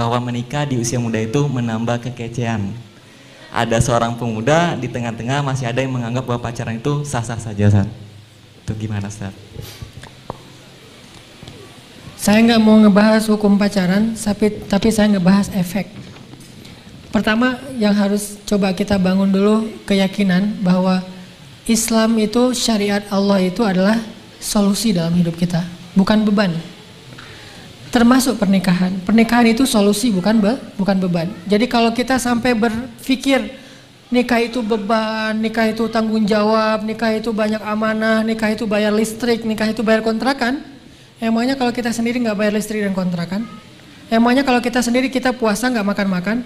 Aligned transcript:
bahwa 0.00 0.32
menikah 0.32 0.64
di 0.64 0.80
usia 0.80 0.96
muda 0.96 1.20
itu 1.20 1.44
menambah 1.44 2.00
kekecehan. 2.08 2.72
Ada 3.52 3.84
seorang 3.84 4.16
pemuda 4.16 4.72
di 4.80 4.88
tengah-tengah 4.88 5.44
masih 5.44 5.68
ada 5.68 5.84
yang 5.84 5.92
menganggap 5.92 6.24
bahwa 6.24 6.48
pacaran 6.48 6.80
itu 6.80 7.04
sah-sah 7.04 7.36
saja, 7.36 7.68
Ustaz. 7.68 7.84
Itu 8.64 8.72
gimana, 8.80 9.12
Ustaz? 9.12 9.36
Saya 12.16 12.40
nggak 12.40 12.60
mau 12.64 12.80
ngebahas 12.80 13.28
hukum 13.28 13.60
pacaran, 13.60 14.16
tapi 14.16 14.64
tapi 14.64 14.88
saya 14.88 15.12
ngebahas 15.12 15.52
efek. 15.52 15.92
Pertama 17.12 17.60
yang 17.76 17.92
harus 17.92 18.40
coba 18.48 18.72
kita 18.72 18.96
bangun 18.96 19.28
dulu 19.28 19.68
keyakinan 19.84 20.64
bahwa 20.64 21.04
Islam 21.68 22.16
itu 22.16 22.56
syariat 22.56 23.04
Allah 23.12 23.44
itu 23.44 23.60
adalah 23.60 24.00
solusi 24.40 24.96
dalam 24.96 25.12
hidup 25.12 25.36
kita, 25.36 25.60
bukan 25.92 26.24
beban. 26.24 26.56
Termasuk 27.90 28.38
pernikahan. 28.38 28.94
Pernikahan 29.02 29.50
itu 29.50 29.66
solusi 29.66 30.14
bukan 30.14 30.38
be, 30.38 30.52
bukan 30.78 30.96
beban. 31.02 31.28
Jadi 31.50 31.66
kalau 31.66 31.90
kita 31.90 32.22
sampai 32.22 32.54
berpikir 32.54 33.50
nikah 34.14 34.38
itu 34.38 34.62
beban, 34.62 35.34
nikah 35.34 35.66
itu 35.66 35.90
tanggung 35.90 36.22
jawab, 36.22 36.86
nikah 36.86 37.10
itu 37.14 37.34
banyak 37.34 37.58
amanah, 37.62 38.22
nikah 38.22 38.54
itu 38.54 38.62
bayar 38.66 38.94
listrik, 38.94 39.42
nikah 39.42 39.66
itu 39.66 39.82
bayar 39.82 40.06
kontrakan, 40.06 40.62
Emangnya 41.20 41.52
kalau 41.52 41.68
kita 41.68 41.92
sendiri 41.92 42.16
nggak 42.24 42.32
bayar 42.32 42.52
listrik 42.56 42.80
dan 42.80 42.96
kontrakan? 42.96 43.44
Emangnya 44.08 44.40
kalau 44.40 44.64
kita 44.64 44.80
sendiri 44.80 45.12
kita 45.12 45.36
puasa 45.36 45.68
nggak 45.68 45.84
makan-makan? 45.84 46.40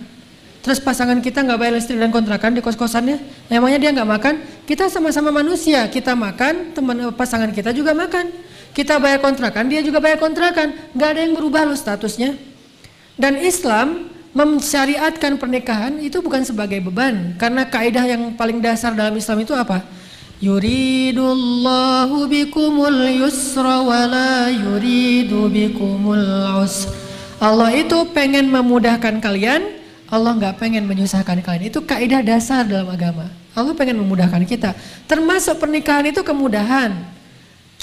Terus 0.67 0.83
pasangan 0.83 1.23
kita 1.23 1.47
nggak 1.47 1.59
bayar 1.63 1.75
listrik 1.79 2.03
dan 2.03 2.11
kontrakan 2.11 2.59
di 2.59 2.61
kos-kosannya? 2.61 3.23
Emangnya 3.47 3.79
dia 3.79 3.91
nggak 3.95 4.11
makan? 4.19 4.35
Kita 4.67 4.91
sama-sama 4.91 5.31
manusia, 5.31 5.87
kita 5.87 6.19
makan, 6.19 6.75
teman 6.75 7.07
eh, 7.07 7.15
pasangan 7.15 7.55
kita 7.55 7.71
juga 7.71 7.95
makan. 7.95 8.35
Kita 8.75 8.99
bayar 8.99 9.23
kontrakan, 9.23 9.71
dia 9.71 9.81
juga 9.87 10.03
bayar 10.03 10.19
kontrakan. 10.19 10.75
Nggak 10.93 11.09
ada 11.15 11.21
yang 11.23 11.35
berubah 11.39 11.63
loh 11.63 11.79
statusnya. 11.79 12.35
Dan 13.15 13.39
Islam 13.39 14.11
mensyariatkan 14.35 15.39
pernikahan 15.39 16.03
itu 16.03 16.19
bukan 16.19 16.43
sebagai 16.43 16.83
beban, 16.83 17.39
karena 17.39 17.63
kaidah 17.71 18.03
yang 18.03 18.35
paling 18.35 18.59
dasar 18.59 18.91
dalam 18.91 19.15
Islam 19.15 19.47
itu 19.47 19.55
apa? 19.55 19.87
Yuridullahu 20.43 22.27
bikumul 22.27 23.15
yusra 23.15 23.79
wa 23.87 24.11
la 24.11 24.51
yuridu 24.51 25.47
bikumul 25.47 26.59
usra. 26.67 26.91
Allah 27.39 27.71
itu 27.79 28.11
pengen 28.11 28.51
memudahkan 28.51 29.23
kalian, 29.23 29.63
Allah 30.11 30.35
nggak 30.35 30.59
pengen 30.59 30.91
menyusahkan 30.91 31.39
kalian. 31.39 31.71
Itu 31.71 31.87
kaidah 31.87 32.27
dasar 32.27 32.67
dalam 32.67 32.91
agama. 32.91 33.31
Allah 33.55 33.71
pengen 33.79 34.03
memudahkan 34.03 34.43
kita. 34.51 34.75
Termasuk 35.07 35.63
pernikahan 35.63 36.11
itu 36.11 36.27
kemudahan. 36.27 37.14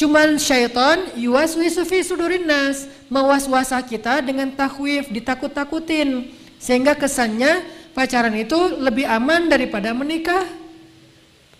Cuman 0.01 0.41
syaitan 0.41 1.13
yuwaswisu 1.13 1.85
fi 1.85 2.01
sudurin 2.01 2.49
nas, 2.49 2.89
mewas-wasa 3.05 3.77
kita 3.85 4.25
dengan 4.25 4.49
takwif, 4.49 5.13
ditakut-takutin. 5.13 6.33
Sehingga 6.57 6.97
kesannya 6.97 7.61
pacaran 7.93 8.33
itu 8.33 8.57
lebih 8.81 9.05
aman 9.05 9.45
daripada 9.45 9.93
menikah. 9.93 10.41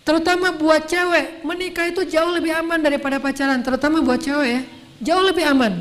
Terutama 0.02 0.58
buat 0.58 0.90
cewek, 0.90 1.46
menikah 1.46 1.86
itu 1.86 2.02
jauh 2.10 2.34
lebih 2.34 2.58
aman 2.58 2.82
daripada 2.82 3.22
pacaran, 3.22 3.62
terutama 3.62 4.02
buat 4.02 4.18
cewek 4.18 4.50
ya. 4.50 4.62
Jauh 5.14 5.22
lebih 5.22 5.46
aman. 5.46 5.78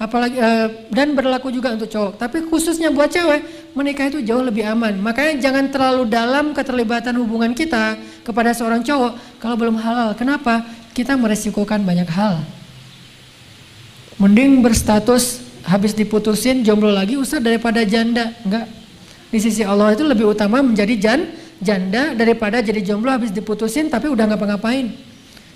Apalagi 0.00 0.40
uh, 0.40 0.88
dan 0.88 1.12
berlaku 1.12 1.52
juga 1.52 1.76
untuk 1.76 1.92
cowok. 1.92 2.16
Tapi 2.16 2.48
khususnya 2.48 2.88
buat 2.88 3.12
cewek, 3.12 3.74
menikah 3.76 4.08
itu 4.08 4.24
jauh 4.24 4.40
lebih 4.40 4.64
aman. 4.64 4.96
Makanya 4.96 5.44
jangan 5.44 5.68
terlalu 5.68 6.08
dalam 6.08 6.56
keterlibatan 6.56 7.20
hubungan 7.20 7.52
kita 7.52 8.00
kepada 8.24 8.56
seorang 8.56 8.80
cowok 8.80 9.42
kalau 9.42 9.60
belum 9.60 9.76
halal. 9.76 10.16
Kenapa? 10.16 10.64
Kita 10.98 11.14
meresikokan 11.14 11.86
banyak 11.86 12.10
hal. 12.10 12.42
Mending 14.18 14.66
berstatus 14.66 15.46
habis 15.62 15.94
diputusin 15.94 16.66
jomblo 16.66 16.90
lagi 16.90 17.14
usah 17.14 17.38
daripada 17.38 17.86
janda. 17.86 18.34
Enggak. 18.42 18.66
Di 19.30 19.38
sisi 19.38 19.62
Allah 19.62 19.94
itu 19.94 20.02
lebih 20.02 20.34
utama 20.34 20.58
menjadi 20.58 20.98
jan 20.98 21.20
janda 21.62 22.18
daripada 22.18 22.58
jadi 22.58 22.82
jomblo 22.82 23.14
habis 23.14 23.30
diputusin 23.30 23.86
tapi 23.86 24.10
udah 24.10 24.26
ngapa-ngapain. 24.26 24.90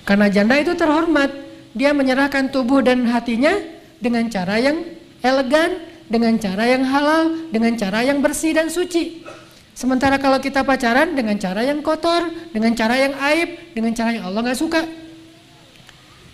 Karena 0.07 0.31
janda 0.31 0.63
itu 0.63 0.79
terhormat, 0.79 1.35
dia 1.75 1.91
menyerahkan 1.91 2.47
tubuh 2.55 2.79
dan 2.79 3.03
hatinya 3.11 3.59
dengan 3.99 4.31
cara 4.31 4.63
yang 4.63 4.79
elegan, 5.27 5.83
dengan 6.07 6.39
cara 6.39 6.71
yang 6.71 6.87
halal, 6.87 7.51
dengan 7.51 7.75
cara 7.75 8.07
yang 8.07 8.23
bersih 8.23 8.55
dan 8.55 8.71
suci. 8.71 9.27
Sementara 9.75 10.23
kalau 10.23 10.39
kita 10.39 10.63
pacaran 10.63 11.19
dengan 11.19 11.35
cara 11.35 11.67
yang 11.67 11.83
kotor, 11.83 12.31
dengan 12.55 12.79
cara 12.79 12.95
yang 12.95 13.19
aib, 13.19 13.75
dengan 13.75 13.91
cara 13.91 14.15
yang 14.15 14.31
Allah 14.31 14.47
nggak 14.47 14.61
suka. 14.63 15.02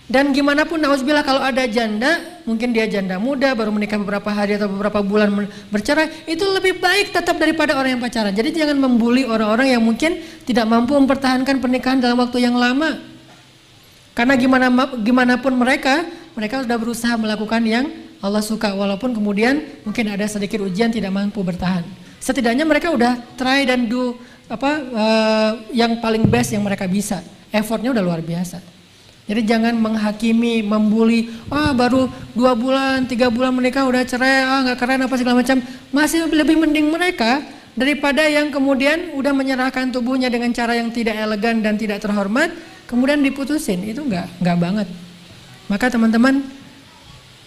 Dan 0.09 0.33
gimana 0.33 0.65
pun 0.65 0.81
nauzubillah 0.81 1.21
kalau 1.21 1.45
ada 1.45 1.69
janda, 1.69 2.41
mungkin 2.49 2.73
dia 2.73 2.89
janda 2.89 3.21
muda 3.21 3.53
baru 3.53 3.69
menikah 3.69 4.01
beberapa 4.01 4.33
hari 4.33 4.57
atau 4.57 4.65
beberapa 4.65 5.05
bulan 5.05 5.29
bercerai, 5.69 6.25
itu 6.25 6.49
lebih 6.49 6.81
baik 6.81 7.13
tetap 7.13 7.37
daripada 7.37 7.77
orang 7.77 7.93
yang 7.93 8.01
pacaran. 8.01 8.33
Jadi 8.33 8.57
jangan 8.57 8.81
membuli 8.81 9.29
orang-orang 9.29 9.77
yang 9.77 9.85
mungkin 9.85 10.17
tidak 10.49 10.65
mampu 10.65 10.97
mempertahankan 10.97 11.61
pernikahan 11.61 12.01
dalam 12.01 12.17
waktu 12.25 12.41
yang 12.41 12.57
lama. 12.57 12.97
Karena 14.17 14.33
gimana 14.41 14.73
gimana 14.97 15.37
pun 15.37 15.53
mereka, 15.53 16.09
mereka 16.33 16.65
sudah 16.65 16.79
berusaha 16.81 17.15
melakukan 17.21 17.61
yang 17.69 17.93
Allah 18.25 18.41
suka 18.41 18.73
walaupun 18.73 19.13
kemudian 19.13 19.61
mungkin 19.85 20.09
ada 20.09 20.25
sedikit 20.25 20.65
ujian 20.65 20.89
tidak 20.89 21.13
mampu 21.13 21.45
bertahan. 21.45 21.85
Setidaknya 22.17 22.65
mereka 22.65 22.89
udah 22.97 23.21
try 23.37 23.69
dan 23.69 23.85
do 23.85 24.17
apa 24.49 24.71
uh, 24.89 25.51
yang 25.77 26.01
paling 26.01 26.25
best 26.25 26.57
yang 26.57 26.65
mereka 26.65 26.89
bisa. 26.89 27.21
Effortnya 27.53 27.93
udah 27.93 28.01
luar 28.01 28.25
biasa. 28.25 28.78
Jadi 29.29 29.45
jangan 29.45 29.77
menghakimi, 29.77 30.65
membuli, 30.65 31.29
ah 31.53 31.77
baru 31.77 32.09
dua 32.33 32.57
bulan, 32.57 33.05
tiga 33.05 33.29
bulan 33.29 33.53
menikah 33.53 33.85
udah 33.85 34.01
cerai, 34.09 34.41
ah 34.41 34.65
nggak 34.65 34.79
keren 34.81 35.05
apa 35.05 35.15
segala 35.21 35.45
macam. 35.45 35.61
Masih 35.93 36.33
lebih 36.33 36.57
mending 36.57 36.89
mereka 36.89 37.45
daripada 37.77 38.25
yang 38.25 38.49
kemudian 38.49 39.13
udah 39.13 39.37
menyerahkan 39.37 39.93
tubuhnya 39.93 40.33
dengan 40.33 40.49
cara 40.57 40.73
yang 40.81 40.89
tidak 40.89 41.13
elegan 41.13 41.61
dan 41.61 41.77
tidak 41.77 42.01
terhormat, 42.01 42.57
kemudian 42.89 43.21
diputusin. 43.21 43.85
Itu 43.85 44.09
nggak 44.09 44.41
nggak 44.41 44.57
banget. 44.57 44.89
Maka 45.69 45.93
teman-teman 45.93 46.41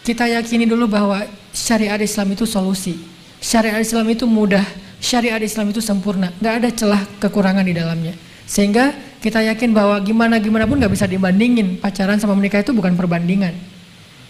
kita 0.06 0.30
yakini 0.30 0.70
dulu 0.70 0.86
bahwa 0.86 1.26
syariat 1.50 1.98
Islam 1.98 2.38
itu 2.38 2.46
solusi. 2.46 2.94
Syariat 3.42 3.82
Islam 3.82 4.06
itu 4.06 4.30
mudah, 4.30 4.62
syariat 5.02 5.42
Islam 5.42 5.74
itu 5.74 5.82
sempurna, 5.82 6.30
nggak 6.38 6.56
ada 6.62 6.70
celah 6.70 7.02
kekurangan 7.18 7.66
di 7.66 7.74
dalamnya. 7.74 8.14
Sehingga 8.46 8.94
kita 9.22 9.46
yakin 9.54 9.70
bahwa 9.70 10.02
gimana 10.02 10.42
gimana 10.42 10.66
pun 10.66 10.82
nggak 10.82 10.98
bisa 10.98 11.06
dibandingin 11.06 11.78
pacaran 11.78 12.18
sama 12.18 12.34
menikah 12.34 12.66
itu 12.66 12.74
bukan 12.74 12.98
perbandingan. 12.98 13.54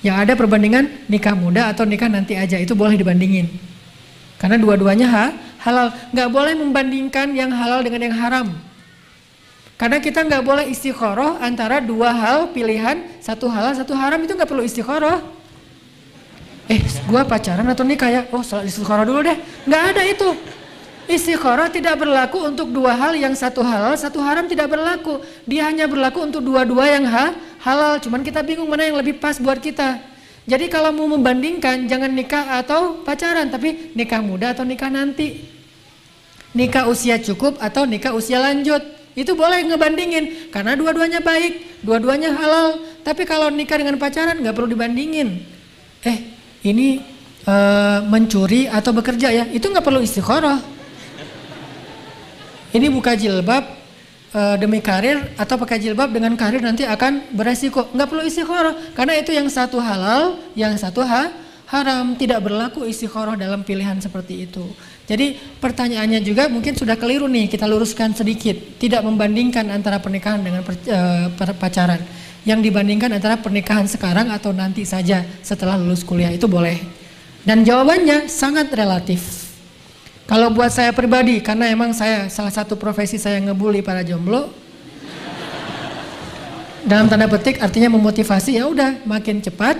Yang 0.04 0.16
ada 0.28 0.34
perbandingan 0.36 1.08
nikah 1.08 1.32
muda 1.32 1.72
atau 1.72 1.88
nikah 1.88 2.12
nanti 2.12 2.36
aja 2.36 2.60
itu 2.60 2.76
boleh 2.76 3.00
dibandingin. 3.00 3.48
Karena 4.36 4.60
dua-duanya 4.60 5.08
ha, 5.08 5.26
halal. 5.64 5.96
Nggak 6.12 6.30
boleh 6.34 6.54
membandingkan 6.60 7.32
yang 7.32 7.56
halal 7.56 7.80
dengan 7.88 8.12
yang 8.12 8.16
haram. 8.20 8.48
Karena 9.80 9.98
kita 10.04 10.28
nggak 10.28 10.44
boleh 10.44 10.66
istikharah 10.70 11.40
antara 11.40 11.80
dua 11.80 12.12
hal 12.12 12.52
pilihan 12.52 13.02
satu 13.24 13.48
halal 13.48 13.74
satu 13.74 13.96
haram 13.96 14.20
itu 14.22 14.36
nggak 14.36 14.50
perlu 14.50 14.62
istikharah. 14.62 15.24
Eh, 16.68 16.84
gua 17.08 17.24
pacaran 17.24 17.66
atau 17.66 17.82
nikah 17.88 18.10
ya? 18.12 18.22
Oh, 18.30 18.44
salat 18.44 18.68
istikharah 18.68 19.08
dulu 19.08 19.24
deh. 19.24 19.38
Nggak 19.66 19.84
ada 19.96 20.02
itu. 20.04 20.30
Istikharah 21.10 21.74
tidak 21.74 21.98
berlaku 21.98 22.46
untuk 22.46 22.70
dua 22.70 22.94
hal 22.94 23.18
yang 23.18 23.34
satu 23.34 23.66
halal, 23.66 23.98
satu 23.98 24.22
haram 24.22 24.46
tidak 24.46 24.70
berlaku. 24.70 25.18
Dia 25.50 25.66
hanya 25.68 25.90
berlaku 25.90 26.30
untuk 26.30 26.46
dua-dua 26.46 26.88
yang 26.94 27.10
ha, 27.10 27.34
halal. 27.66 27.98
Cuman 27.98 28.22
kita 28.22 28.46
bingung 28.46 28.70
mana 28.70 28.86
yang 28.86 28.98
lebih 29.02 29.18
pas 29.18 29.42
buat 29.42 29.58
kita. 29.58 29.98
Jadi 30.46 30.70
kalau 30.70 30.94
mau 30.94 31.10
membandingkan 31.10 31.90
jangan 31.90 32.10
nikah 32.14 32.62
atau 32.62 33.02
pacaran, 33.02 33.50
tapi 33.50 33.94
nikah 33.98 34.22
muda 34.22 34.54
atau 34.54 34.62
nikah 34.62 34.94
nanti. 34.94 35.42
Nikah 36.54 36.86
usia 36.86 37.18
cukup 37.18 37.58
atau 37.58 37.90
nikah 37.90 38.14
usia 38.14 38.38
lanjut. 38.38 38.82
Itu 39.12 39.36
boleh 39.36 39.68
ngebandingin 39.68 40.54
karena 40.54 40.78
dua-duanya 40.80 41.20
baik, 41.20 41.84
dua-duanya 41.84 42.32
halal. 42.32 42.80
Tapi 43.04 43.28
kalau 43.28 43.52
nikah 43.52 43.76
dengan 43.76 44.00
pacaran 44.00 44.40
nggak 44.40 44.56
perlu 44.56 44.70
dibandingin. 44.72 45.44
Eh, 46.08 46.18
ini 46.64 47.04
uh, 47.46 48.00
mencuri 48.08 48.72
atau 48.72 48.96
bekerja 48.96 49.28
ya, 49.30 49.46
itu 49.52 49.68
nggak 49.68 49.84
perlu 49.84 50.00
istikharah 50.00 50.71
ini 52.72 52.88
buka 52.88 53.16
jilbab 53.20 53.64
uh, 54.32 54.56
demi 54.56 54.80
karir 54.80 55.36
atau 55.36 55.56
pakai 55.60 55.78
jilbab 55.80 56.12
dengan 56.12 56.34
karir 56.40 56.64
nanti 56.64 56.88
akan 56.88 57.36
beresiko. 57.36 57.92
Nggak 57.92 58.08
perlu 58.08 58.24
istikharah 58.24 58.76
karena 58.96 59.14
itu 59.20 59.32
yang 59.36 59.48
satu 59.52 59.78
halal, 59.80 60.40
yang 60.56 60.76
satu 60.80 61.04
ha, 61.04 61.32
haram. 61.68 62.16
Tidak 62.16 62.40
berlaku 62.40 62.88
istikharah 62.88 63.36
dalam 63.36 63.64
pilihan 63.68 64.00
seperti 64.00 64.48
itu. 64.48 64.64
Jadi 65.04 65.36
pertanyaannya 65.60 66.24
juga 66.24 66.48
mungkin 66.48 66.72
sudah 66.72 66.96
keliru 66.96 67.28
nih, 67.28 67.52
kita 67.52 67.68
luruskan 67.68 68.16
sedikit. 68.16 68.56
Tidak 68.80 69.04
membandingkan 69.04 69.68
antara 69.68 70.00
pernikahan 70.00 70.40
dengan 70.40 70.64
per, 70.64 70.80
uh, 70.88 71.56
pacaran. 71.60 72.00
Yang 72.42 72.72
dibandingkan 72.72 73.14
antara 73.14 73.38
pernikahan 73.38 73.86
sekarang 73.86 74.34
atau 74.34 74.50
nanti 74.50 74.82
saja 74.82 75.22
setelah 75.46 75.78
lulus 75.78 76.02
kuliah 76.02 76.34
itu 76.34 76.50
boleh. 76.50 76.80
Dan 77.46 77.62
jawabannya 77.62 78.26
sangat 78.26 78.74
relatif. 78.74 79.41
Kalau 80.30 80.48
buat 80.54 80.72
saya 80.72 80.96
pribadi, 80.96 81.42
karena 81.44 81.70
emang 81.70 81.92
saya 81.92 82.30
salah 82.32 82.54
satu 82.54 82.78
profesi 82.80 83.20
saya 83.20 83.42
ngebully 83.42 83.84
para 83.84 84.06
jomblo. 84.06 84.52
Dalam 86.82 87.06
tanda 87.06 87.30
petik 87.30 87.62
artinya 87.62 87.94
memotivasi 87.94 88.58
ya 88.58 88.66
udah 88.66 89.06
makin 89.06 89.38
cepat, 89.38 89.78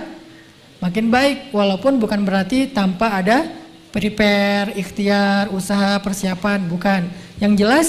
makin 0.78 1.10
baik. 1.10 1.50
Walaupun 1.50 1.98
bukan 1.98 2.22
berarti 2.22 2.70
tanpa 2.70 3.18
ada 3.18 3.50
prepare, 3.90 4.72
ikhtiar, 4.78 5.50
usaha, 5.50 5.98
persiapan, 5.98 6.64
bukan. 6.70 7.10
Yang 7.42 7.52
jelas 7.58 7.88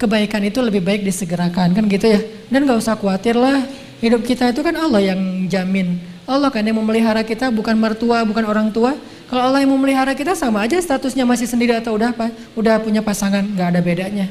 kebaikan 0.00 0.40
itu 0.44 0.60
lebih 0.64 0.80
baik 0.80 1.04
disegerakan 1.04 1.76
kan 1.76 1.84
gitu 1.84 2.06
ya. 2.08 2.20
Dan 2.48 2.64
nggak 2.64 2.80
usah 2.80 2.96
khawatir 2.96 3.36
lah. 3.36 3.60
Hidup 4.00 4.24
kita 4.24 4.52
itu 4.52 4.60
kan 4.60 4.76
Allah 4.76 5.00
yang 5.00 5.20
jamin. 5.48 6.00
Allah 6.26 6.50
kan 6.50 6.60
yang 6.64 6.76
memelihara 6.76 7.22
kita 7.24 7.48
bukan 7.54 7.76
mertua, 7.78 8.24
bukan 8.24 8.44
orang 8.44 8.68
tua. 8.72 8.96
Kalau 9.26 9.42
Allah 9.50 9.66
yang 9.66 9.74
memelihara 9.74 10.14
kita 10.14 10.38
sama 10.38 10.62
aja 10.62 10.78
statusnya 10.78 11.26
masih 11.26 11.50
sendiri 11.50 11.74
atau 11.74 11.98
udah 11.98 12.14
apa? 12.14 12.30
Udah 12.54 12.78
punya 12.78 13.02
pasangan, 13.02 13.42
nggak 13.42 13.68
ada 13.74 13.80
bedanya. 13.82 14.26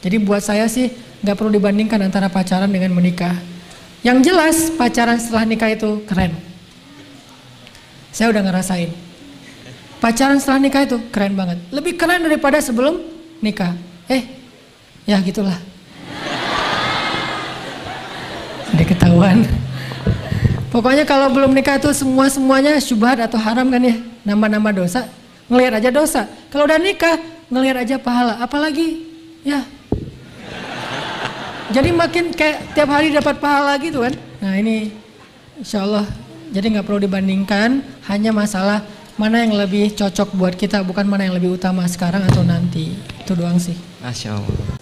Jadi 0.00 0.16
buat 0.20 0.40
saya 0.40 0.64
sih 0.64 0.92
nggak 1.20 1.36
perlu 1.36 1.52
dibandingkan 1.52 2.00
antara 2.00 2.32
pacaran 2.32 2.72
dengan 2.72 2.92
menikah. 2.96 3.36
Yang 4.00 4.32
jelas 4.32 4.56
pacaran 4.76 5.20
setelah 5.20 5.44
nikah 5.44 5.72
itu 5.72 6.00
keren. 6.08 6.32
Saya 8.12 8.32
udah 8.32 8.44
ngerasain. 8.48 8.92
Pacaran 10.00 10.40
setelah 10.40 10.60
nikah 10.60 10.88
itu 10.88 10.96
keren 11.12 11.36
banget. 11.36 11.60
Lebih 11.68 11.96
keren 11.96 12.24
daripada 12.24 12.60
sebelum 12.60 13.00
nikah. 13.44 13.76
Eh, 14.08 14.24
ya 15.04 15.20
gitulah. 15.20 15.56
Ada 18.72 18.84
ketahuan. 18.88 19.44
Pokoknya 20.72 21.04
kalau 21.04 21.28
belum 21.32 21.52
nikah 21.52 21.76
itu 21.76 21.92
semua 21.92 22.28
semuanya 22.32 22.76
syubhat 22.80 23.20
atau 23.20 23.36
haram 23.36 23.68
kan 23.68 23.84
ya. 23.84 24.13
Nama-nama 24.24 24.72
dosa, 24.72 25.04
ngelihat 25.52 25.78
aja 25.78 25.90
dosa. 25.92 26.24
Kalau 26.48 26.64
udah 26.64 26.80
nikah, 26.80 27.20
ngelihat 27.52 27.84
aja 27.84 27.96
pahala. 28.00 28.40
Apalagi 28.40 29.04
ya. 29.44 29.62
Jadi 31.72 31.90
makin 31.92 32.32
kayak 32.32 32.76
tiap 32.76 32.88
hari 32.88 33.12
dapat 33.12 33.36
pahala 33.40 33.76
gitu 33.80 34.00
kan. 34.00 34.16
Nah 34.40 34.56
ini 34.56 34.92
insya 35.60 35.84
Allah 35.84 36.08
jadi 36.52 36.70
nggak 36.70 36.86
perlu 36.86 37.02
dibandingkan, 37.04 37.82
hanya 38.06 38.30
masalah 38.30 38.84
mana 39.14 39.42
yang 39.42 39.54
lebih 39.54 39.94
cocok 39.94 40.34
buat 40.34 40.54
kita, 40.54 40.82
bukan 40.86 41.06
mana 41.06 41.26
yang 41.26 41.34
lebih 41.34 41.54
utama 41.58 41.82
sekarang 41.86 42.22
atau 42.26 42.42
nanti. 42.46 42.94
Itu 43.20 43.34
doang 43.34 43.58
sih. 43.58 43.74
Masya 44.02 44.38
Allah. 44.38 44.73